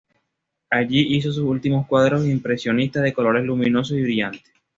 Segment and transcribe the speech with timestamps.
[0.71, 4.41] Allí hizo sus últimos cuadros impresionistas de colores luminosos y brillantes.